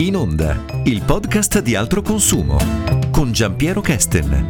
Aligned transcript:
In 0.00 0.16
onda, 0.16 0.64
il 0.84 1.02
podcast 1.02 1.60
di 1.60 1.74
altro 1.74 2.00
consumo 2.00 2.56
con 3.10 3.32
Giampiero 3.32 3.82
Kesten. 3.82 4.48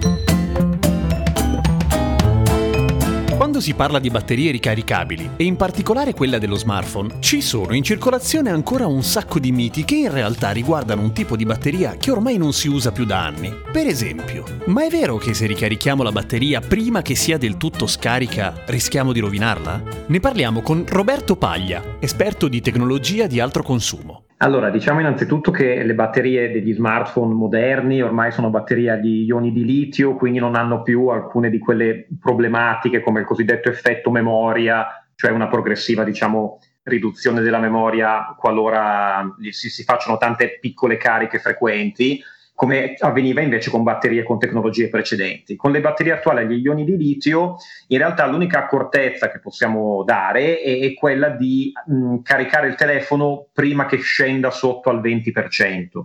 Quando 3.36 3.60
si 3.60 3.74
parla 3.74 3.98
di 3.98 4.10
batterie 4.10 4.52
ricaricabili, 4.52 5.30
e 5.36 5.42
in 5.42 5.56
particolare 5.56 6.14
quella 6.14 6.38
dello 6.38 6.54
smartphone, 6.54 7.16
ci 7.18 7.40
sono 7.40 7.74
in 7.74 7.82
circolazione 7.82 8.50
ancora 8.50 8.86
un 8.86 9.02
sacco 9.02 9.40
di 9.40 9.50
miti 9.50 9.84
che 9.84 9.96
in 9.96 10.12
realtà 10.12 10.52
riguardano 10.52 11.02
un 11.02 11.12
tipo 11.12 11.34
di 11.34 11.44
batteria 11.44 11.96
che 11.96 12.12
ormai 12.12 12.36
non 12.36 12.52
si 12.52 12.68
usa 12.68 12.92
più 12.92 13.04
da 13.04 13.24
anni. 13.24 13.52
Per 13.72 13.88
esempio, 13.88 14.44
ma 14.66 14.84
è 14.84 14.88
vero 14.88 15.16
che 15.16 15.34
se 15.34 15.46
ricarichiamo 15.46 16.04
la 16.04 16.12
batteria 16.12 16.60
prima 16.60 17.02
che 17.02 17.16
sia 17.16 17.38
del 17.38 17.56
tutto 17.56 17.88
scarica, 17.88 18.54
rischiamo 18.66 19.12
di 19.12 19.18
rovinarla? 19.18 19.82
Ne 20.06 20.20
parliamo 20.20 20.62
con 20.62 20.84
Roberto 20.86 21.34
Paglia, 21.34 21.96
esperto 21.98 22.46
di 22.46 22.60
tecnologia 22.60 23.26
di 23.26 23.40
altro 23.40 23.64
consumo. 23.64 24.26
Allora, 24.42 24.70
diciamo 24.70 25.00
innanzitutto 25.00 25.50
che 25.50 25.82
le 25.82 25.94
batterie 25.94 26.50
degli 26.50 26.72
smartphone 26.72 27.34
moderni 27.34 28.00
ormai 28.00 28.32
sono 28.32 28.48
batterie 28.48 28.90
agli 28.90 29.24
ioni 29.24 29.52
di 29.52 29.66
litio, 29.66 30.14
quindi 30.14 30.38
non 30.38 30.54
hanno 30.54 30.80
più 30.80 31.08
alcune 31.08 31.50
di 31.50 31.58
quelle 31.58 32.06
problematiche 32.18 33.02
come 33.02 33.20
il 33.20 33.26
cosiddetto 33.26 33.68
effetto 33.68 34.10
memoria, 34.10 35.04
cioè 35.14 35.30
una 35.30 35.48
progressiva, 35.48 36.04
diciamo, 36.04 36.58
riduzione 36.84 37.42
della 37.42 37.58
memoria 37.58 38.34
qualora 38.38 39.36
si, 39.50 39.68
si 39.68 39.84
facciano 39.84 40.16
tante 40.16 40.58
piccole 40.58 40.96
cariche 40.96 41.38
frequenti 41.38 42.22
come 42.60 42.94
avveniva 42.98 43.40
invece 43.40 43.70
con 43.70 43.82
batterie 43.82 44.22
con 44.22 44.38
tecnologie 44.38 44.90
precedenti. 44.90 45.56
Con 45.56 45.70
le 45.70 45.80
batterie 45.80 46.12
attuali 46.12 46.40
agli 46.40 46.60
ioni 46.60 46.84
di 46.84 46.94
litio, 46.94 47.56
in 47.86 47.96
realtà 47.96 48.26
l'unica 48.26 48.58
accortezza 48.58 49.30
che 49.30 49.38
possiamo 49.38 50.04
dare 50.04 50.60
è, 50.60 50.78
è 50.78 50.92
quella 50.92 51.30
di 51.30 51.72
mh, 51.86 52.18
caricare 52.18 52.68
il 52.68 52.74
telefono 52.74 53.48
prima 53.54 53.86
che 53.86 53.96
scenda 53.96 54.50
sotto 54.50 54.90
al 54.90 55.00
20%, 55.00 56.04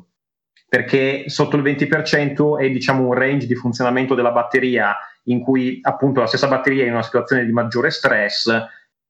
perché 0.70 1.26
sotto 1.28 1.58
il 1.58 1.64
20% 1.64 2.58
è 2.58 2.70
diciamo, 2.70 3.06
un 3.06 3.14
range 3.14 3.48
di 3.48 3.56
funzionamento 3.56 4.16
della 4.16 4.32
batteria 4.32 4.96
in 5.24 5.42
cui 5.42 5.80
appunto 5.82 6.22
la 6.22 6.28
stessa 6.28 6.48
batteria 6.48 6.84
è 6.84 6.88
in 6.88 6.94
una 6.94 7.04
situazione 7.04 7.44
di 7.44 7.52
maggiore 7.52 7.92
stress, 7.92 8.50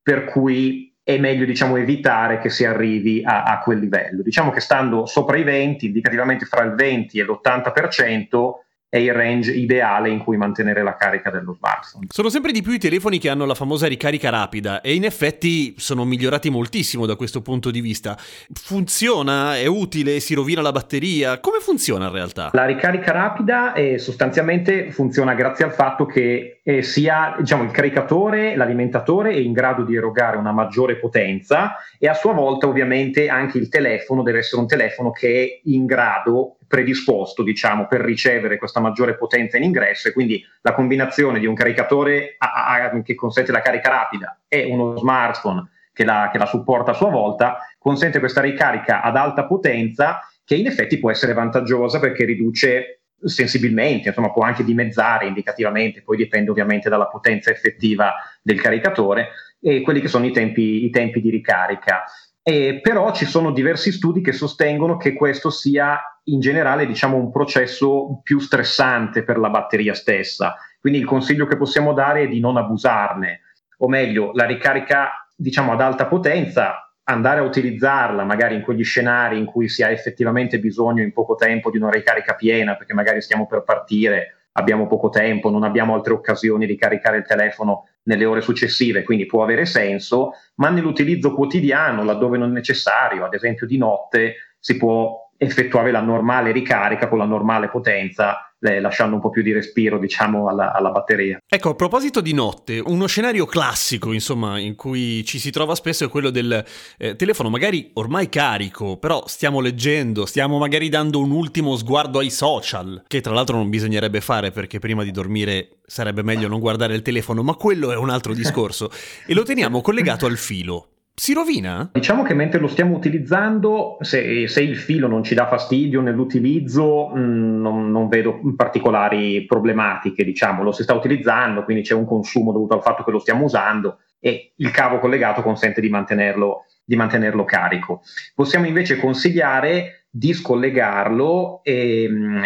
per 0.02 0.26
cui 0.26 0.95
è 1.06 1.20
meglio 1.20 1.46
diciamo, 1.46 1.78
evitare 1.78 2.40
che 2.40 2.50
si 2.50 2.66
arrivi 2.66 3.22
a, 3.24 3.44
a, 3.44 3.60
quel 3.60 3.78
livello. 3.78 4.24
Diciamo 4.24 4.50
che 4.50 4.60
stando 4.60 5.06
sopra 5.06 5.38
i 5.38 5.44
20, 5.44 5.86
indicativamente 5.86 6.46
fra 6.46 6.64
il 6.64 6.74
20 6.74 7.20
e 7.20 7.24
l'80%, 7.24 8.54
è 8.90 8.98
il 8.98 9.14
range 9.14 9.52
ideale 9.52 10.10
in 10.10 10.20
cui 10.20 10.38
mantenere 10.38 10.82
la 10.82 10.96
carica 10.96 11.30
dello 11.30 11.54
smartphone. 11.54 12.06
Sono 12.10 12.30
sempre 12.30 12.52
di 12.52 12.62
più 12.62 12.72
i 12.72 12.80
telefoni 12.80 13.20
che 13.20 13.30
hanno 13.30 13.46
la 13.46 13.56
famosa 13.56 13.88
ricarica 13.88 14.30
rapida 14.30 14.82
e 14.82 14.94
in 14.94 15.04
effetti 15.04 15.76
sono 15.78 16.06
migliorati 16.06 16.50
moltissimo 16.50 17.06
da 17.06 17.16
questo 17.16 17.42
punto 17.42 17.72
di 17.72 17.82
vista. 17.82 18.18
Funziona? 18.54 19.58
È 19.58 19.66
utile? 19.66 20.20
Si 20.20 20.34
rovina 20.34 20.62
la 20.62 20.72
batteria? 20.72 21.40
Come 21.40 21.60
funziona 21.60 22.06
in 22.06 22.12
realtà? 22.14 22.52
La 22.54 22.66
ricarica 22.66 23.12
rapida 23.12 23.74
eh, 23.74 23.98
sostanzialmente 23.98 24.92
funziona 24.92 25.34
grazie 25.34 25.66
al 25.66 25.74
fatto 25.74 26.06
che 26.06 26.62
eh, 26.64 26.82
sia 26.82 27.36
diciamo, 27.38 27.64
il 27.64 27.72
caricatore, 27.72 28.56
l'alimentatore 28.56 29.32
è 29.32 29.38
in 29.38 29.52
grado 29.52 29.84
di 29.84 29.96
erogare 29.96 30.38
una 30.38 30.52
maggiore 30.52 30.96
potenza 30.96 31.76
e 32.00 32.08
a 32.08 32.14
sua 32.14 32.34
volta 32.34 32.68
ovviamente 32.68 33.28
anche 33.28 33.58
il 33.58 33.70
telefono 33.70 34.24
deve 34.24 34.40
essere 34.40 34.62
un 34.62 34.68
telefono 34.68 35.12
che 35.12 35.44
è 35.44 35.70
in 35.70 35.86
grado 35.86 36.55
predisposto 36.76 37.42
diciamo, 37.42 37.88
per 37.88 38.02
ricevere 38.02 38.58
questa 38.58 38.82
maggiore 38.82 39.16
potenza 39.16 39.56
in 39.56 39.64
ingresso 39.64 40.10
e 40.10 40.12
quindi 40.12 40.46
la 40.60 40.74
combinazione 40.74 41.40
di 41.40 41.46
un 41.46 41.56
caricatore 41.56 42.36
a, 42.38 42.90
a, 42.92 43.02
che 43.02 43.16
consente 43.16 43.54
la 43.54 43.62
carica 43.62 43.88
rapida 43.88 44.42
e 44.46 44.66
uno 44.66 44.98
smartphone 44.98 45.70
che 45.94 46.04
la, 46.04 46.28
che 46.30 46.38
la 46.38 46.46
supporta 46.46 46.92
a 46.92 46.94
sua 46.94 47.10
volta 47.10 47.60
consente 47.78 48.20
questa 48.20 48.42
ricarica 48.42 49.02
ad 49.02 49.16
alta 49.16 49.46
potenza 49.46 50.20
che 50.44 50.56
in 50.56 50.68
effetti 50.68 51.00
può 51.00 51.10
essere 51.10 51.32
vantaggiosa 51.32 52.00
perché 52.00 52.26
riduce 52.26 53.00
sensibilmente, 53.24 54.10
insomma 54.10 54.34
può 54.34 54.44
anche 54.44 54.66
dimezzare 54.66 55.28
indicativamente, 55.28 56.02
poi 56.02 56.18
dipende 56.18 56.52
ovviamente 56.52 56.90
dalla 56.90 57.08
potenza 57.08 57.52
effettiva 57.52 58.16
del 58.42 58.60
caricatore 58.60 59.30
e 59.62 59.80
quelli 59.80 60.02
che 60.02 60.10
sono 60.10 60.26
i 60.26 60.32
tempi, 60.32 60.84
i 60.84 60.90
tempi 60.90 61.22
di 61.22 61.30
ricarica. 61.30 62.04
Eh, 62.48 62.80
però 62.80 63.12
ci 63.12 63.26
sono 63.26 63.52
diversi 63.52 63.92
studi 63.92 64.22
che 64.22 64.32
sostengono 64.32 64.98
che 64.98 65.14
questo 65.14 65.50
sia 65.50 66.00
in 66.26 66.40
generale 66.40 66.86
diciamo, 66.86 67.18
un 67.18 67.32
processo 67.32 68.20
più 68.22 68.38
stressante 68.38 69.24
per 69.24 69.40
la 69.40 69.50
batteria 69.50 69.96
stessa. 69.96 70.56
Quindi 70.80 71.00
il 71.00 71.06
consiglio 71.06 71.48
che 71.48 71.58
possiamo 71.58 71.94
dare 71.94 72.22
è 72.22 72.28
di 72.28 72.40
non 72.40 72.58
abusarne, 72.58 73.42
o 73.78 73.88
meglio, 73.88 74.32
la 74.34 74.46
ricarica 74.46 75.28
diciamo, 75.36 75.72
ad 75.72 75.82
alta 75.82 76.06
potenza, 76.06 76.94
andare 77.06 77.40
a 77.40 77.44
utilizzarla 77.44 78.24
magari 78.24 78.54
in 78.54 78.62
quegli 78.62 78.84
scenari 78.84 79.40
in 79.40 79.46
cui 79.46 79.68
si 79.68 79.82
ha 79.82 79.90
effettivamente 79.90 80.60
bisogno 80.60 81.02
in 81.02 81.14
poco 81.14 81.34
tempo 81.34 81.72
di 81.72 81.78
una 81.78 81.90
ricarica 81.90 82.36
piena, 82.36 82.76
perché 82.76 82.94
magari 82.94 83.22
stiamo 83.22 83.48
per 83.48 83.64
partire, 83.64 84.45
abbiamo 84.58 84.88
poco 84.88 85.10
tempo, 85.10 85.50
non 85.50 85.64
abbiamo 85.64 85.96
altre 85.96 86.14
occasioni 86.14 86.66
di 86.66 86.78
caricare 86.78 87.18
il 87.18 87.26
telefono 87.26 87.88
nelle 88.04 88.26
ore 88.26 88.42
successive, 88.42 89.04
quindi 89.04 89.26
può 89.26 89.44
avere 89.44 89.66
senso, 89.66 90.34
ma 90.56 90.70
nell'utilizzo 90.70 91.34
quotidiano, 91.34 92.04
laddove 92.04 92.38
non 92.38 92.52
è 92.52 92.54
necessario, 92.54 93.26
ad 93.26 93.34
esempio 93.34 93.66
di 93.66 93.78
notte, 93.78 94.36
si 94.60 94.78
può 94.78 95.25
effettuare 95.38 95.92
la 95.92 96.02
normale 96.02 96.52
ricarica 96.52 97.08
con 97.08 97.18
la 97.18 97.26
normale 97.26 97.70
potenza, 97.70 98.50
eh, 98.60 98.80
lasciando 98.80 99.16
un 99.16 99.22
po' 99.22 99.30
più 99.30 99.42
di 99.42 99.52
respiro, 99.52 100.00
diciamo, 100.00 100.48
alla, 100.48 100.74
alla, 100.74 100.90
batteria. 100.90 101.38
Ecco, 101.48 101.70
a 101.70 101.76
proposito 101.76 102.22
di 102.22 102.34
notte, 102.34 102.82
uno 102.84 103.06
scenario 103.06 103.46
classico, 103.46 104.12
insomma, 104.12 104.60
in 104.60 104.76
cui 104.76 105.24
ci 105.26 105.40
si 105.40 105.52
trova 105.52 105.76
spesso 105.76 106.06
è 106.06 106.10
quello 106.10 106.30
del 106.30 106.64
eh, 106.98 107.16
telefono 107.16 107.50
magari 107.50 107.92
ormai 107.94 108.30
carico, 108.30 108.98
però 108.98 109.24
stiamo 109.28 109.60
leggendo, 109.60 110.26
stiamo 110.26 110.58
magari 110.58 110.90
dando 110.90 111.20
un 111.20 111.32
ultimo 111.32 111.76
sguardo 111.76 112.20
ai 112.20 112.30
social, 112.30 113.04
che 113.08 113.22
tra 113.22 113.34
l'altro 113.34 113.58
non 113.58 113.70
bisognerebbe 113.70 114.22
fare 114.22 114.52
perché 114.52 114.80
prima 114.80 115.04
di 115.04 115.12
dormire 115.12 115.80
sarebbe 115.86 116.24
meglio 116.24 116.48
non 116.48 116.60
guardare 116.60 116.96
il 116.96 117.02
telefono, 117.02 117.44
ma 117.44 117.54
quello 117.56 117.92
è 117.92 117.98
un 117.98 118.10
altro 118.10 118.34
discorso, 118.34 118.90
e 119.28 119.34
lo 119.34 119.44
teniamo 119.44 119.82
collegato 119.82 120.26
al 120.26 120.38
filo 120.38 120.90
si 121.18 121.34
rovina? 121.34 121.90
Diciamo 121.94 122.24
che 122.24 122.34
mentre 122.34 122.60
lo 122.60 122.68
stiamo 122.68 122.94
utilizzando, 122.94 123.96
se, 124.02 124.50
se 124.50 124.62
il 124.62 124.76
filo 124.76 125.08
non 125.08 125.24
ci 125.24 125.34
dà 125.34 125.48
fastidio 125.48 126.02
nell'utilizzo, 126.02 127.08
mh, 127.08 127.20
mm, 127.20 127.62
non, 127.62 127.90
non, 127.90 128.10
vedo 128.10 128.42
particolari 128.54 129.46
problematiche, 129.46 130.26
diciamo, 130.26 130.62
lo 130.62 130.74
si 130.74 130.84
sta 130.84 130.94
utilizzando, 130.94 131.64
quindi 131.64 131.84
c'è 131.84 131.94
un 131.94 132.06
consumo 132.06 132.52
dovuto 132.52 132.74
al 132.74 132.82
fatto 132.82 133.06
che 133.06 133.12
lo 133.12 133.20
stiamo 133.20 133.46
usando 133.46 134.00
e 134.20 134.52
il 134.58 134.72
cavo 134.72 135.00
collegato 135.00 135.42
consente 135.42 135.80
di 135.80 135.88
mantenerlo, 135.88 136.66
di 136.84 136.98
mantenerlo 136.98 137.46
carico. 137.46 138.02
Possiamo 138.34 138.68
invece 138.68 138.98
consigliare 138.98 140.08
di 140.10 140.34
scollegarlo 140.34 141.62
e, 141.64 142.08
mm, 142.10 142.44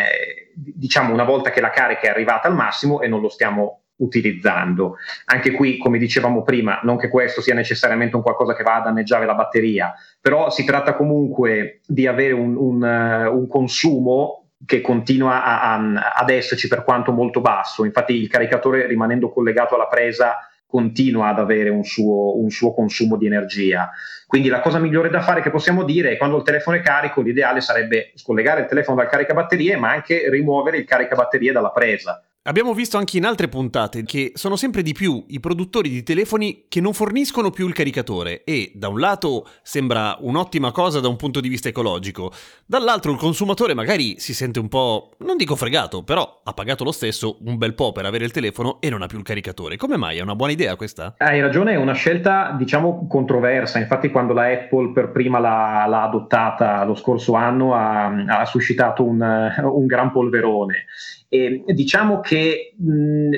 diciamo 0.53 1.12
una 1.12 1.24
volta 1.24 1.50
che 1.50 1.62
la 1.62 1.72
carica 1.72 2.02
è 2.02 2.09
arrivata 2.09 2.47
al 2.47 2.56
massimo 2.56 3.02
e 3.02 3.08
non 3.08 3.19
lo 3.19 3.29
stiamo 3.29 3.78
utilizzando. 3.99 4.97
Anche 5.25 5.51
qui, 5.51 5.77
come 5.77 5.97
dicevamo 5.97 6.43
prima, 6.43 6.79
non 6.83 6.97
che 6.97 7.09
questo 7.09 7.41
sia 7.41 7.53
necessariamente 7.53 8.15
un 8.15 8.21
qualcosa 8.21 8.55
che 8.55 8.63
va 8.63 8.75
a 8.75 8.81
danneggiare 8.81 9.25
la 9.25 9.35
batteria, 9.35 9.93
però 10.19 10.49
si 10.49 10.63
tratta 10.65 10.95
comunque 10.95 11.79
di 11.85 12.07
avere 12.07 12.33
un, 12.33 12.55
un, 12.55 12.81
uh, 12.81 13.35
un 13.35 13.47
consumo 13.47 14.45
che 14.65 14.81
continua 14.81 15.43
a, 15.43 15.73
a, 15.73 16.13
ad 16.15 16.29
esserci 16.29 16.67
per 16.67 16.83
quanto 16.83 17.11
molto 17.11 17.41
basso. 17.41 17.85
Infatti 17.85 18.13
il 18.13 18.27
caricatore 18.27 18.87
rimanendo 18.87 19.29
collegato 19.29 19.75
alla 19.75 19.87
presa 19.87 20.37
continua 20.66 21.29
ad 21.29 21.39
avere 21.39 21.69
un 21.69 21.83
suo, 21.83 22.37
un 22.39 22.51
suo, 22.51 22.73
consumo 22.73 23.17
di 23.17 23.25
energia. 23.25 23.89
Quindi 24.27 24.49
la 24.49 24.59
cosa 24.59 24.77
migliore 24.77 25.09
da 25.09 25.21
fare 25.21 25.41
che 25.41 25.49
possiamo 25.49 25.83
dire 25.83 26.11
è 26.11 26.17
quando 26.17 26.37
il 26.37 26.43
telefono 26.43 26.77
è 26.77 26.81
carico, 26.81 27.21
l'ideale 27.21 27.59
sarebbe 27.59 28.11
scollegare 28.13 28.61
il 28.61 28.67
telefono 28.67 28.97
dal 28.97 29.09
caricabatterie, 29.09 29.77
ma 29.77 29.89
anche 29.89 30.29
rimuovere 30.29 30.77
il 30.77 30.85
caricabatterie 30.85 31.51
dalla 31.51 31.71
presa 31.71 32.21
Abbiamo 32.49 32.73
visto 32.73 32.97
anche 32.97 33.17
in 33.17 33.25
altre 33.25 33.47
puntate 33.47 34.01
che 34.01 34.31
sono 34.33 34.55
sempre 34.55 34.81
di 34.81 34.91
più 34.91 35.23
i 35.27 35.39
produttori 35.39 35.87
di 35.87 36.01
telefoni 36.01 36.65
che 36.67 36.81
non 36.81 36.93
forniscono 36.93 37.51
più 37.51 37.67
il 37.67 37.75
caricatore 37.75 38.43
e 38.43 38.71
da 38.73 38.87
un 38.87 38.99
lato 38.99 39.47
sembra 39.61 40.17
un'ottima 40.19 40.71
cosa 40.71 40.99
da 40.99 41.07
un 41.07 41.15
punto 41.15 41.41
di 41.41 41.47
vista 41.47 41.69
ecologico, 41.69 42.31
dall'altro 42.66 43.11
il 43.11 43.19
consumatore 43.19 43.75
magari 43.75 44.19
si 44.19 44.34
sente 44.34 44.57
un 44.57 44.67
po', 44.67 45.11
non 45.19 45.37
dico 45.37 45.55
fregato, 45.55 46.01
però 46.01 46.41
ha 46.43 46.53
pagato 46.53 46.84
lo 46.84 46.91
stesso 46.91 47.37
un 47.41 47.55
bel 47.59 47.75
po' 47.75 47.91
per 47.91 48.05
avere 48.05 48.25
il 48.25 48.31
telefono 48.31 48.81
e 48.81 48.90
non 48.90 49.03
ha 49.03 49.05
più 49.05 49.19
il 49.19 49.23
caricatore. 49.23 49.78
Come 49.78 49.95
mai? 49.95 50.17
È 50.17 50.22
una 50.22 50.34
buona 50.34 50.52
idea 50.52 50.75
questa? 50.75 51.13
Hai 51.19 51.41
ragione, 51.41 51.73
è 51.73 51.78
una 51.78 51.93
scelta 51.93 52.55
diciamo 52.57 53.05
controversa, 53.07 53.78
infatti 53.78 54.09
quando 54.09 54.34
la 54.34 54.45
Apple 54.45 54.91
per 54.91 55.11
prima 55.11 55.37
l'ha, 55.37 55.85
l'ha 55.87 56.02
adottata 56.02 56.84
lo 56.84 56.95
scorso 56.95 57.34
anno 57.35 57.75
ha, 57.75 58.07
ha 58.07 58.45
suscitato 58.45 59.03
un, 59.03 59.22
un 59.61 59.85
gran 59.85 60.11
polverone. 60.11 60.87
E 61.31 61.64
diciamo 61.67 62.22
che 62.22 62.73
mh, 62.76 63.29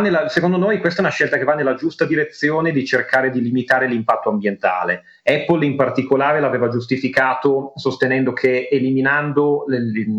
nella, 0.00 0.28
secondo 0.28 0.56
noi 0.56 0.80
questa 0.80 0.98
è 0.98 1.04
una 1.04 1.12
scelta 1.12 1.38
che 1.38 1.44
va 1.44 1.54
nella 1.54 1.76
giusta 1.76 2.04
direzione 2.04 2.72
di 2.72 2.84
cercare 2.84 3.30
di 3.30 3.40
limitare 3.40 3.86
l'impatto 3.86 4.30
ambientale. 4.30 5.04
Apple 5.22 5.64
in 5.64 5.76
particolare 5.76 6.40
l'aveva 6.40 6.68
giustificato 6.68 7.72
sostenendo 7.76 8.32
che 8.32 8.68
eliminando 8.68 9.64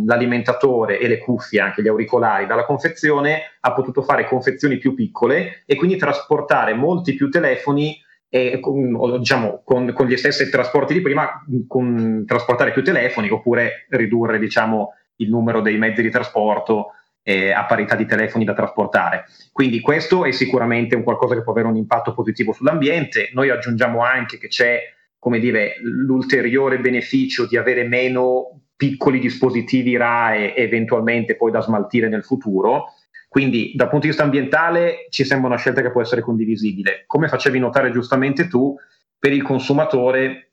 l'alimentatore 0.05 0.99
e 0.99 1.09
le 1.09 1.17
cuffie, 1.17 1.59
anche 1.59 1.81
gli 1.81 1.89
auricolari, 1.89 2.45
dalla 2.45 2.63
confezione 2.63 3.41
ha 3.59 3.73
potuto 3.73 4.03
fare 4.03 4.25
confezioni 4.25 4.77
più 4.77 4.93
piccole 4.93 5.63
e 5.65 5.75
quindi 5.75 5.97
trasportare 5.97 6.73
molti 6.75 7.13
più 7.13 7.29
telefoni 7.29 8.01
e 8.29 8.59
con, 8.61 9.17
diciamo, 9.19 9.61
con, 9.65 9.91
con, 9.91 10.05
gli 10.05 10.15
stessi 10.15 10.49
trasporti 10.49 10.93
di 10.93 11.01
prima, 11.01 11.43
con 11.67 12.23
trasportare 12.25 12.71
più 12.71 12.83
telefoni 12.83 13.29
oppure 13.29 13.85
ridurre 13.89 14.39
diciamo, 14.39 14.93
il 15.17 15.29
numero 15.29 15.61
dei 15.61 15.77
mezzi 15.77 16.01
di 16.01 16.09
trasporto 16.09 16.91
eh, 17.27 17.51
a 17.51 17.65
parità 17.65 17.97
di 17.97 18.05
telefoni 18.05 18.45
da 18.45 18.53
trasportare. 18.53 19.25
Quindi 19.51 19.81
questo 19.81 20.23
è 20.23 20.31
sicuramente 20.31 20.95
un 20.95 21.03
qualcosa 21.03 21.35
che 21.35 21.43
può 21.43 21.51
avere 21.51 21.67
un 21.67 21.75
impatto 21.75 22.13
positivo 22.13 22.53
sull'ambiente. 22.53 23.31
Noi 23.33 23.49
aggiungiamo 23.49 24.01
anche 24.01 24.37
che 24.37 24.47
c'è 24.47 24.79
come 25.19 25.39
dire, 25.39 25.75
l'ulteriore 25.81 26.79
beneficio 26.79 27.45
di 27.45 27.57
avere 27.57 27.83
meno 27.83 28.61
piccoli 28.77 29.19
dispositivi 29.19 29.97
RAE 29.97 30.55
eventualmente 30.55 31.35
poi 31.35 31.51
da 31.51 31.59
smaltire 31.59 32.07
nel 32.07 32.23
futuro. 32.23 32.93
Quindi 33.27 33.73
dal 33.75 33.89
punto 33.89 34.03
di 34.03 34.11
vista 34.11 34.23
ambientale 34.23 35.07
ci 35.09 35.25
sembra 35.25 35.49
una 35.49 35.57
scelta 35.57 35.81
che 35.81 35.91
può 35.91 36.01
essere 36.01 36.21
condivisibile. 36.21 37.03
Come 37.07 37.27
facevi 37.27 37.59
notare 37.59 37.91
giustamente 37.91 38.47
tu, 38.47 38.73
per 39.19 39.33
il 39.33 39.41
consumatore 39.41 40.46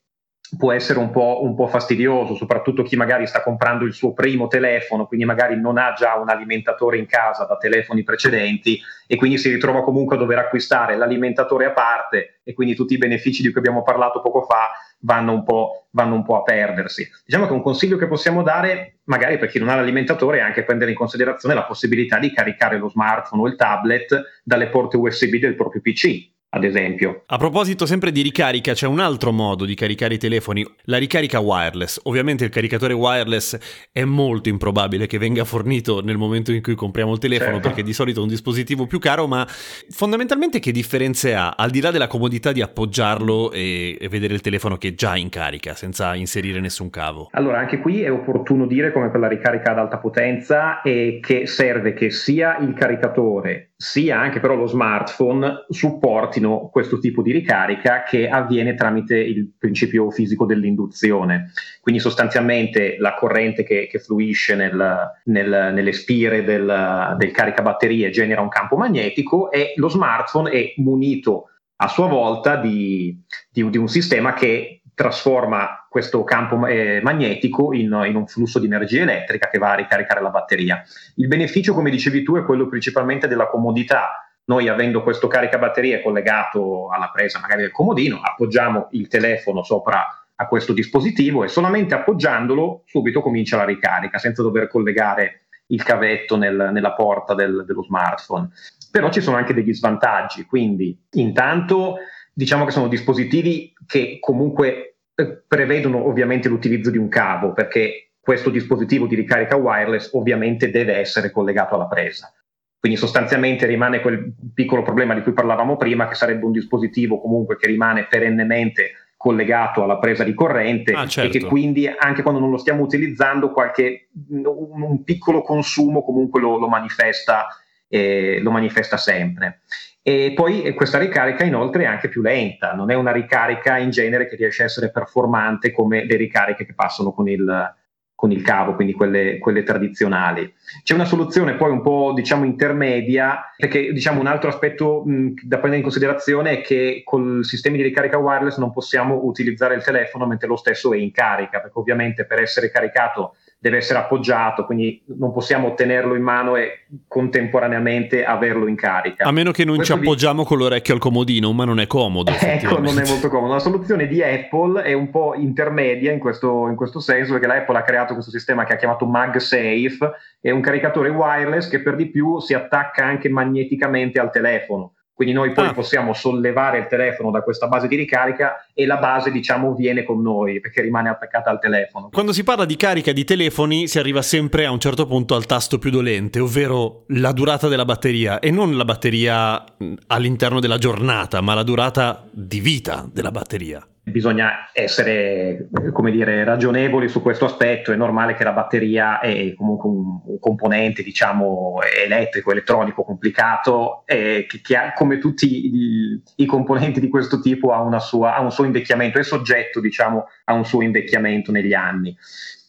può 0.56 0.72
essere 0.72 0.98
un 0.98 1.10
po', 1.10 1.40
un 1.42 1.54
po', 1.54 1.66
fastidioso, 1.66 2.34
soprattutto 2.34 2.82
chi 2.82 2.96
magari 2.96 3.26
sta 3.26 3.42
comprando 3.42 3.84
il 3.84 3.92
suo 3.92 4.12
primo 4.12 4.46
telefono, 4.46 5.06
quindi 5.06 5.24
magari 5.26 5.58
non 5.58 5.78
ha 5.78 5.92
già 5.92 6.14
un 6.14 6.28
alimentatore 6.28 6.98
in 6.98 7.06
casa 7.06 7.44
da 7.44 7.56
telefoni 7.56 8.02
precedenti 8.02 8.80
e 9.06 9.16
quindi 9.16 9.38
si 9.38 9.50
ritrova 9.50 9.82
comunque 9.82 10.16
a 10.16 10.18
dover 10.18 10.38
acquistare 10.38 10.96
l'alimentatore 10.96 11.66
a 11.66 11.72
parte 11.72 12.40
e 12.44 12.52
quindi 12.52 12.74
tutti 12.74 12.94
i 12.94 12.98
benefici 12.98 13.42
di 13.42 13.50
cui 13.50 13.58
abbiamo 13.58 13.82
parlato 13.82 14.20
poco 14.20 14.42
fa 14.42 14.70
vanno 15.00 15.32
un 15.32 15.44
po', 15.44 15.86
vanno 15.90 16.14
un 16.14 16.24
po 16.24 16.36
a 16.36 16.42
perdersi. 16.42 17.08
Diciamo 17.24 17.46
che 17.46 17.52
un 17.52 17.62
consiglio 17.62 17.96
che 17.96 18.06
possiamo 18.06 18.42
dare, 18.42 18.98
magari 19.04 19.38
per 19.38 19.48
chi 19.48 19.58
non 19.58 19.68
ha 19.68 19.76
l'alimentatore, 19.76 20.38
è 20.38 20.42
anche 20.42 20.64
prendere 20.64 20.90
in 20.90 20.96
considerazione 20.96 21.54
la 21.54 21.64
possibilità 21.64 22.18
di 22.18 22.32
caricare 22.32 22.78
lo 22.78 22.88
smartphone 22.88 23.42
o 23.42 23.46
il 23.46 23.56
tablet 23.56 24.40
dalle 24.42 24.68
porte 24.68 24.96
USB 24.96 25.36
del 25.36 25.56
proprio 25.56 25.82
PC 25.82 26.32
ad 26.54 26.62
esempio. 26.62 27.24
A 27.26 27.36
proposito 27.36 27.84
sempre 27.84 28.12
di 28.12 28.22
ricarica, 28.22 28.74
c'è 28.74 28.86
un 28.86 29.00
altro 29.00 29.32
modo 29.32 29.64
di 29.64 29.74
caricare 29.74 30.14
i 30.14 30.18
telefoni, 30.18 30.64
la 30.84 30.98
ricarica 30.98 31.40
wireless. 31.40 32.00
Ovviamente 32.04 32.44
il 32.44 32.50
caricatore 32.50 32.92
wireless 32.92 33.58
è 33.90 34.04
molto 34.04 34.48
improbabile 34.48 35.08
che 35.08 35.18
venga 35.18 35.44
fornito 35.44 36.00
nel 36.00 36.16
momento 36.16 36.52
in 36.52 36.62
cui 36.62 36.76
compriamo 36.76 37.12
il 37.12 37.18
telefono 37.18 37.54
certo. 37.54 37.68
perché 37.68 37.82
di 37.82 37.92
solito 37.92 38.20
è 38.20 38.22
un 38.22 38.28
dispositivo 38.28 38.86
più 38.86 39.00
caro, 39.00 39.26
ma 39.26 39.44
fondamentalmente 39.48 40.60
che 40.60 40.70
differenze 40.70 41.34
ha 41.34 41.54
al 41.56 41.70
di 41.70 41.80
là 41.80 41.90
della 41.90 42.06
comodità 42.06 42.52
di 42.52 42.62
appoggiarlo 42.62 43.50
e, 43.50 43.98
e 44.00 44.08
vedere 44.08 44.34
il 44.34 44.40
telefono 44.40 44.76
che 44.76 44.88
è 44.88 44.94
già 44.94 45.16
in 45.16 45.30
carica 45.30 45.74
senza 45.74 46.14
inserire 46.14 46.60
nessun 46.60 46.88
cavo? 46.88 47.30
Allora, 47.32 47.58
anche 47.58 47.78
qui 47.80 48.02
è 48.02 48.12
opportuno 48.12 48.66
dire 48.66 48.92
come 48.92 49.10
per 49.10 49.18
la 49.18 49.28
ricarica 49.28 49.72
ad 49.72 49.78
alta 49.78 49.98
potenza 49.98 50.80
che 50.82 51.42
serve 51.46 51.94
che 51.94 52.10
sia 52.10 52.58
il 52.58 52.74
caricatore 52.74 53.70
sia 53.84 54.18
anche 54.18 54.40
però 54.40 54.54
lo 54.54 54.66
smartphone 54.66 55.66
supportino 55.68 56.70
questo 56.72 56.98
tipo 56.98 57.20
di 57.20 57.32
ricarica 57.32 58.02
che 58.02 58.30
avviene 58.30 58.74
tramite 58.74 59.18
il 59.18 59.52
principio 59.58 60.10
fisico 60.10 60.46
dell'induzione. 60.46 61.52
Quindi 61.82 62.00
sostanzialmente 62.00 62.96
la 62.98 63.12
corrente 63.12 63.62
che, 63.62 63.86
che 63.86 63.98
fluisce 63.98 64.54
nel, 64.54 65.10
nel, 65.24 65.72
nelle 65.74 65.92
spire 65.92 66.44
del, 66.44 67.14
del 67.18 67.30
caricabatterie 67.30 68.08
genera 68.08 68.40
un 68.40 68.48
campo 68.48 68.76
magnetico 68.76 69.50
e 69.50 69.74
lo 69.76 69.90
smartphone 69.90 70.50
è 70.50 70.72
munito 70.76 71.50
a 71.76 71.88
sua 71.88 72.06
volta 72.06 72.56
di, 72.56 73.22
di, 73.50 73.68
di 73.68 73.76
un 73.76 73.88
sistema 73.88 74.32
che 74.32 74.80
trasforma 74.94 75.86
questo 75.88 76.24
campo 76.24 76.66
eh, 76.66 77.00
magnetico 77.02 77.72
in, 77.72 78.00
in, 78.06 78.16
un 78.16 78.26
flusso 78.26 78.58
di 78.58 78.66
energia 78.66 79.02
elettrica 79.02 79.48
che 79.48 79.58
va 79.58 79.72
a 79.72 79.76
ricaricare 79.76 80.20
la 80.20 80.30
batteria. 80.30 80.82
Il 81.16 81.28
beneficio, 81.28 81.74
come 81.74 81.90
dicevi 81.90 82.22
tu, 82.22 82.36
è 82.36 82.44
quello 82.44 82.68
principalmente 82.68 83.26
della 83.28 83.48
comodità. 83.48 84.28
Noi 84.46 84.68
avendo 84.68 85.02
questo 85.02 85.26
caricabatterie 85.26 86.02
collegato 86.02 86.88
alla 86.90 87.10
presa 87.12 87.40
magari 87.40 87.62
del 87.62 87.70
comodino, 87.70 88.20
appoggiamo 88.22 88.88
il 88.90 89.08
telefono 89.08 89.62
sopra 89.62 90.24
a 90.36 90.46
questo 90.46 90.72
dispositivo 90.72 91.44
e 91.44 91.48
solamente 91.48 91.94
appoggiandolo 91.94 92.82
subito 92.86 93.20
comincia 93.20 93.56
la 93.56 93.64
ricarica 93.64 94.18
senza 94.18 94.42
dover 94.42 94.68
collegare 94.68 95.44
il 95.68 95.82
cavetto 95.82 96.36
nel, 96.36 96.70
nella 96.72 96.92
porta 96.92 97.34
del, 97.34 97.64
dello 97.66 97.82
smartphone. 97.82 98.50
Però 98.90 99.10
ci 99.10 99.20
sono 99.20 99.36
anche 99.36 99.54
degli 99.54 99.72
svantaggi, 99.72 100.44
quindi 100.44 100.96
intanto 101.12 101.96
diciamo 102.34 102.64
che 102.64 102.72
sono 102.72 102.88
dispositivi 102.88 103.72
che 103.86 104.18
comunque 104.20 104.96
eh, 105.14 105.42
prevedono 105.46 106.06
ovviamente 106.06 106.48
l'utilizzo 106.48 106.90
di 106.90 106.98
un 106.98 107.08
cavo, 107.08 107.52
perché 107.52 108.10
questo 108.20 108.50
dispositivo 108.50 109.06
di 109.06 109.14
ricarica 109.14 109.56
wireless 109.56 110.12
ovviamente 110.12 110.70
deve 110.70 110.96
essere 110.96 111.30
collegato 111.30 111.74
alla 111.74 111.86
presa. 111.86 112.32
Quindi 112.78 112.98
sostanzialmente 112.98 113.64
rimane 113.64 114.00
quel 114.00 114.34
piccolo 114.52 114.82
problema 114.82 115.14
di 115.14 115.22
cui 115.22 115.32
parlavamo 115.32 115.76
prima, 115.76 116.08
che 116.08 116.14
sarebbe 116.14 116.44
un 116.44 116.52
dispositivo 116.52 117.20
comunque 117.20 117.56
che 117.56 117.66
rimane 117.66 118.06
perennemente 118.06 118.90
collegato 119.16 119.82
alla 119.82 119.96
presa 119.96 120.22
di 120.22 120.34
corrente 120.34 120.92
ah, 120.92 121.06
certo. 121.06 121.30
e 121.30 121.32
che 121.32 121.38
certo. 121.38 121.48
quindi 121.48 121.86
anche 121.86 122.20
quando 122.20 122.40
non 122.40 122.50
lo 122.50 122.58
stiamo 122.58 122.82
utilizzando 122.82 123.52
qualche, 123.52 124.08
un, 124.28 124.44
un 124.44 125.02
piccolo 125.02 125.40
consumo 125.40 126.04
comunque 126.04 126.42
lo, 126.42 126.58
lo, 126.58 126.68
manifesta, 126.68 127.46
eh, 127.88 128.40
lo 128.40 128.50
manifesta 128.50 128.96
sempre. 128.96 129.60
E 130.06 130.32
poi 130.34 130.74
questa 130.74 130.98
ricarica 130.98 131.44
inoltre 131.44 131.84
è 131.84 131.86
anche 131.86 132.08
più 132.08 132.20
lenta, 132.20 132.74
non 132.74 132.90
è 132.90 132.94
una 132.94 133.10
ricarica 133.10 133.78
in 133.78 133.88
genere 133.88 134.28
che 134.28 134.36
riesce 134.36 134.62
a 134.62 134.66
essere 134.66 134.90
performante 134.90 135.72
come 135.72 136.04
le 136.04 136.16
ricariche 136.16 136.66
che 136.66 136.74
passano 136.74 137.12
con 137.12 137.26
il, 137.26 137.74
con 138.14 138.30
il 138.30 138.42
cavo, 138.42 138.74
quindi 138.74 138.92
quelle, 138.92 139.38
quelle, 139.38 139.62
tradizionali. 139.62 140.52
C'è 140.82 140.92
una 140.92 141.06
soluzione 141.06 141.54
poi 141.54 141.70
un 141.70 141.80
po' 141.80 142.12
diciamo 142.14 142.44
intermedia, 142.44 143.50
perché 143.56 143.92
diciamo 143.92 144.20
un 144.20 144.26
altro 144.26 144.50
aspetto 144.50 145.04
mh, 145.04 145.34
da 145.42 145.56
prendere 145.56 145.76
in 145.76 145.82
considerazione 145.82 146.50
è 146.52 146.60
che 146.60 147.00
con 147.02 147.42
sistemi 147.42 147.78
di 147.78 147.82
ricarica 147.82 148.18
wireless 148.18 148.58
non 148.58 148.72
possiamo 148.72 149.24
utilizzare 149.24 149.74
il 149.74 149.82
telefono 149.82 150.26
mentre 150.26 150.48
lo 150.48 150.56
stesso 150.56 150.92
è 150.92 150.98
in 150.98 151.12
carica, 151.12 151.60
perché 151.60 151.78
ovviamente 151.78 152.26
per 152.26 152.40
essere 152.40 152.70
caricato 152.70 153.36
deve 153.64 153.78
essere 153.78 153.98
appoggiato, 153.98 154.66
quindi 154.66 155.02
non 155.18 155.32
possiamo 155.32 155.72
tenerlo 155.72 156.14
in 156.14 156.22
mano 156.22 156.56
e 156.56 156.84
contemporaneamente 157.08 158.22
averlo 158.22 158.66
in 158.66 158.76
carica. 158.76 159.24
A 159.24 159.30
meno 159.30 159.52
che 159.52 159.64
non 159.64 159.76
Questo 159.76 159.94
ci 159.94 160.00
appoggiamo 160.00 160.42
di... 160.42 160.48
con 160.48 160.58
l'orecchio 160.58 160.92
al 160.92 161.00
comodino, 161.00 161.50
ma 161.54 161.64
non 161.64 161.80
è 161.80 161.86
comodo. 161.86 162.30
ecco, 162.38 162.78
non 162.78 162.98
è 162.98 163.08
molto 163.08 163.28
comodo. 163.28 163.54
La 163.54 163.60
soluzione 163.60 164.06
di 164.06 164.22
Apple 164.22 164.82
è 164.82 164.92
un 164.92 165.08
po' 165.08 165.34
intermedia 165.34 166.12
in 166.12 166.18
questo, 166.18 166.68
in 166.68 166.76
questo 166.76 167.00
senso, 167.00 167.32
perché 167.32 167.46
la 167.46 167.54
Apple 167.54 167.78
ha 167.78 167.82
creato 167.84 168.12
questo 168.12 168.30
sistema 168.30 168.64
che 168.64 168.74
ha 168.74 168.76
chiamato 168.76 169.06
MagSafe, 169.06 170.12
è 170.42 170.50
un 170.50 170.60
caricatore 170.60 171.08
wireless 171.08 171.66
che 171.66 171.80
per 171.80 171.96
di 171.96 172.10
più 172.10 172.40
si 172.40 172.52
attacca 172.52 173.02
anche 173.06 173.30
magneticamente 173.30 174.20
al 174.20 174.30
telefono. 174.30 174.92
Quindi 175.14 175.32
noi 175.32 175.52
poi 175.52 175.68
ah. 175.68 175.72
possiamo 175.72 176.12
sollevare 176.12 176.78
il 176.78 176.86
telefono 176.88 177.30
da 177.30 177.42
questa 177.42 177.68
base 177.68 177.86
di 177.86 177.94
ricarica 177.94 178.66
e 178.74 178.84
la 178.84 178.96
base, 178.96 179.30
diciamo, 179.30 179.72
viene 179.74 180.02
con 180.02 180.20
noi 180.20 180.58
perché 180.60 180.82
rimane 180.82 181.08
attaccata 181.08 181.50
al 181.50 181.60
telefono. 181.60 182.08
Quando 182.12 182.32
si 182.32 182.42
parla 182.42 182.64
di 182.64 182.74
carica 182.74 183.12
di 183.12 183.24
telefoni 183.24 183.86
si 183.86 184.00
arriva 184.00 184.22
sempre 184.22 184.66
a 184.66 184.72
un 184.72 184.80
certo 184.80 185.06
punto 185.06 185.36
al 185.36 185.46
tasto 185.46 185.78
più 185.78 185.90
dolente, 185.90 186.40
ovvero 186.40 187.04
la 187.08 187.30
durata 187.30 187.68
della 187.68 187.84
batteria 187.84 188.40
e 188.40 188.50
non 188.50 188.76
la 188.76 188.84
batteria 188.84 189.64
all'interno 190.08 190.58
della 190.58 190.78
giornata, 190.78 191.40
ma 191.40 191.54
la 191.54 191.62
durata 191.62 192.26
di 192.32 192.58
vita 192.58 193.08
della 193.10 193.30
batteria 193.30 193.86
bisogna 194.04 194.68
essere 194.72 195.68
come 195.92 196.10
dire, 196.10 196.44
ragionevoli 196.44 197.08
su 197.08 197.22
questo 197.22 197.46
aspetto. 197.46 197.90
È 197.90 197.96
normale 197.96 198.34
che 198.34 198.44
la 198.44 198.52
batteria 198.52 199.18
è 199.18 199.54
comunque 199.54 199.88
un, 199.88 200.38
componente 200.38 201.02
diciamo, 201.02 201.78
elettrico, 201.82 202.52
elettronico 202.52 203.02
complicato 203.02 204.02
che, 204.04 204.46
che 204.62 204.76
ha, 204.76 204.92
come 204.92 205.18
tutti 205.18 205.74
i, 205.74 206.22
i, 206.36 206.46
componenti 206.46 207.00
di 207.00 207.08
questo 207.08 207.40
tipo 207.40 207.72
ha, 207.72 207.98
sua, 207.98 208.36
ha, 208.36 208.40
un 208.40 208.52
suo 208.52 208.64
invecchiamento, 208.64 209.18
è 209.18 209.24
soggetto 209.24 209.80
diciamo, 209.80 210.26
a 210.44 210.52
un 210.52 210.66
suo 210.66 210.82
invecchiamento 210.82 211.50
negli 211.50 211.72
anni. 211.72 212.14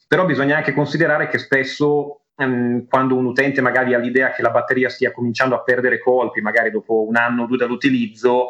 Però 0.07 0.25
bisogna 0.25 0.55
anche 0.55 0.73
considerare 0.73 1.27
che 1.27 1.37
spesso 1.37 2.21
ehm, 2.37 2.87
quando 2.87 3.15
un 3.15 3.25
utente 3.25 3.61
magari 3.61 3.93
ha 3.93 3.97
l'idea 3.97 4.31
che 4.31 4.41
la 4.41 4.51
batteria 4.51 4.89
stia 4.89 5.11
cominciando 5.11 5.55
a 5.55 5.61
perdere 5.61 5.99
colpi, 5.99 6.41
magari 6.41 6.71
dopo 6.71 7.05
un 7.07 7.15
anno 7.15 7.43
o 7.43 7.45
due 7.47 7.57
dall'utilizzo, 7.57 8.47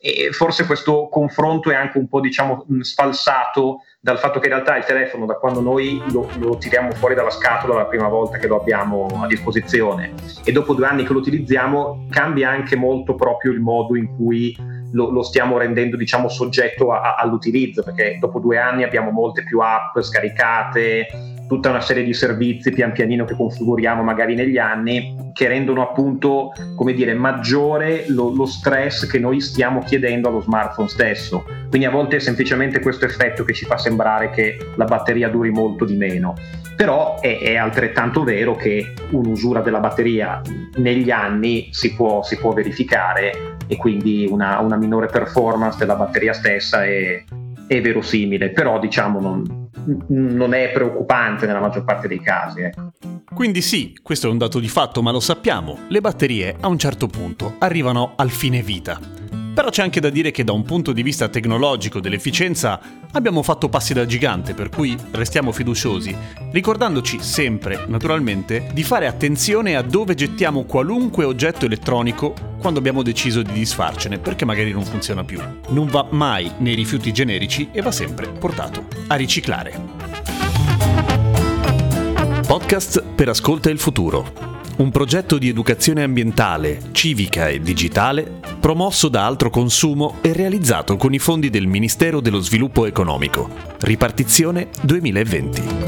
e 0.00 0.32
forse 0.32 0.66
questo 0.66 1.08
confronto 1.10 1.70
è 1.70 1.74
anche 1.74 1.96
un 1.96 2.08
po' 2.08 2.20
diciamo 2.20 2.66
sfalsato 2.80 3.80
dal 4.00 4.18
fatto 4.18 4.38
che 4.38 4.48
in 4.48 4.52
realtà 4.52 4.76
il 4.76 4.84
telefono 4.84 5.24
da 5.24 5.36
quando 5.36 5.62
noi 5.62 6.02
lo, 6.10 6.28
lo, 6.38 6.58
tiriamo 6.58 6.90
fuori 6.92 7.14
dalla 7.14 7.30
scatola 7.30 7.74
la 7.74 7.86
prima 7.86 8.06
volta 8.06 8.36
che 8.36 8.46
lo 8.46 8.60
abbiamo 8.60 9.06
a 9.22 9.26
disposizione 9.26 10.12
e 10.44 10.52
dopo 10.52 10.74
due 10.74 10.86
anni 10.86 11.04
che 11.06 11.12
lo 11.14 11.20
utilizziamo 11.20 12.06
cambia 12.10 12.50
anche 12.50 12.76
molto 12.76 13.14
proprio 13.14 13.50
il 13.52 13.60
modo 13.60 13.96
in 13.96 14.14
cui 14.14 14.54
lo, 14.92 15.10
lo 15.10 15.22
stiamo 15.22 15.56
rendendo 15.56 15.96
diciamo 15.96 16.28
soggetto 16.28 16.92
a, 16.92 17.00
a, 17.00 17.14
all'utilizzo 17.14 17.82
perché 17.82 18.18
dopo 18.20 18.40
due 18.40 18.58
anni 18.58 18.82
abbiamo 18.82 19.10
molte 19.10 19.42
più 19.42 19.60
app 19.60 19.98
scaricate 19.98 21.06
tutta 21.46 21.70
una 21.70 21.80
serie 21.80 22.04
di 22.04 22.14
servizi 22.14 22.70
pian 22.70 22.92
pianino 22.92 23.24
che 23.24 23.34
configuriamo 23.34 24.02
magari 24.02 24.34
negli 24.34 24.58
anni 24.58 25.32
che 25.32 25.48
rendono 25.48 25.82
appunto 25.82 26.52
come 26.76 26.92
dire 26.92 27.14
maggiore 27.14 28.04
lo, 28.08 28.32
lo 28.34 28.46
stress 28.46 29.06
che 29.06 29.18
noi 29.18 29.40
stiamo 29.40 29.80
chiedendo 29.80 30.28
allo 30.28 30.40
smartphone 30.40 30.88
stesso. 30.88 31.44
Quindi 31.68 31.86
a 31.86 31.90
volte 31.90 32.16
è 32.16 32.20
semplicemente 32.20 32.80
questo 32.80 33.04
effetto 33.04 33.44
che 33.44 33.52
ci 33.52 33.64
fa 33.64 33.76
sembrare 33.76 34.30
che 34.30 34.56
la 34.76 34.84
batteria 34.84 35.28
duri 35.28 35.50
molto 35.50 35.84
di 35.84 35.96
meno. 35.96 36.34
Però 36.76 37.20
è, 37.20 37.38
è, 37.38 37.56
altrettanto 37.56 38.24
vero 38.24 38.56
che 38.56 38.94
un'usura 39.10 39.60
della 39.60 39.78
batteria 39.78 40.40
negli 40.76 41.10
anni 41.10 41.68
si 41.70 41.94
può, 41.94 42.22
si 42.22 42.36
può 42.36 42.52
verificare 42.52 43.56
e 43.66 43.76
quindi 43.76 44.26
una, 44.28 44.58
una, 44.58 44.76
minore 44.76 45.06
performance 45.06 45.78
della 45.78 45.94
batteria 45.94 46.32
stessa 46.32 46.84
è, 46.84 47.22
è 47.66 47.80
verosimile, 47.80 48.50
però 48.50 48.80
diciamo 48.80 49.20
non, 49.20 49.63
non, 50.08 50.54
è 50.54 50.70
preoccupante 50.72 51.46
nella 51.46 51.60
maggior 51.60 51.84
parte 51.84 52.08
dei 52.08 52.20
casi. 52.20 52.62
Ecco. 52.62 52.92
Quindi 53.34 53.60
sì, 53.60 53.98
questo 54.02 54.28
è 54.28 54.30
un 54.30 54.38
dato 54.38 54.58
di 54.58 54.68
fatto, 54.68 55.02
ma 55.02 55.10
lo 55.10 55.20
sappiamo, 55.20 55.78
le 55.88 56.00
batterie 56.00 56.56
a 56.60 56.68
un 56.68 56.78
certo 56.78 57.06
punto 57.06 57.54
arrivano 57.58 58.12
al 58.16 58.30
fine 58.30 58.62
vita. 58.62 58.98
Però 59.54 59.70
c'è 59.70 59.82
anche 59.82 60.00
da 60.00 60.10
dire 60.10 60.32
che 60.32 60.42
da 60.42 60.50
un 60.50 60.64
punto 60.64 60.92
di 60.92 61.04
vista 61.04 61.28
tecnologico 61.28 62.00
dell'efficienza 62.00 62.80
abbiamo 63.12 63.40
fatto 63.44 63.68
passi 63.68 63.94
da 63.94 64.04
gigante, 64.04 64.52
per 64.52 64.68
cui 64.68 64.98
restiamo 65.12 65.52
fiduciosi, 65.52 66.14
ricordandoci 66.50 67.22
sempre, 67.22 67.84
naturalmente, 67.86 68.68
di 68.72 68.82
fare 68.82 69.06
attenzione 69.06 69.76
a 69.76 69.82
dove 69.82 70.16
gettiamo 70.16 70.64
qualunque 70.64 71.22
oggetto 71.22 71.66
elettronico 71.66 72.34
quando 72.60 72.80
abbiamo 72.80 73.04
deciso 73.04 73.42
di 73.42 73.52
disfarcene, 73.52 74.18
perché 74.18 74.44
magari 74.44 74.72
non 74.72 74.84
funziona 74.84 75.22
più. 75.22 75.40
Non 75.68 75.86
va 75.86 76.04
mai 76.10 76.50
nei 76.58 76.74
rifiuti 76.74 77.12
generici 77.12 77.68
e 77.70 77.80
va 77.80 77.92
sempre 77.92 78.26
portato 78.26 78.86
a 79.06 79.14
riciclare. 79.14 79.72
Podcast 82.44 83.04
per 83.14 83.28
Ascolta 83.28 83.70
il 83.70 83.78
Futuro 83.78 84.53
un 84.76 84.90
progetto 84.90 85.38
di 85.38 85.48
educazione 85.48 86.02
ambientale, 86.02 86.80
civica 86.92 87.48
e 87.48 87.60
digitale 87.60 88.40
promosso 88.58 89.08
da 89.08 89.26
Altro 89.26 89.50
Consumo 89.50 90.16
e 90.20 90.32
realizzato 90.32 90.96
con 90.96 91.12
i 91.12 91.18
fondi 91.18 91.50
del 91.50 91.66
Ministero 91.66 92.20
dello 92.20 92.40
Sviluppo 92.40 92.86
Economico. 92.86 93.48
Ripartizione 93.80 94.68
2020. 94.82 95.83